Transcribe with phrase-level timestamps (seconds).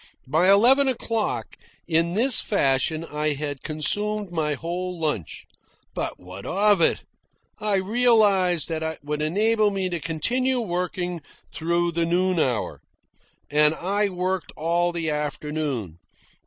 [0.25, 1.55] By eleven o'clock,
[1.87, 5.45] in this fashion I had consumed my whole lunch.
[5.93, 7.03] But what of it?
[7.59, 12.81] I realised that it would enable me to continue working through the noon hour.
[13.51, 15.99] And I worked all the afternoon.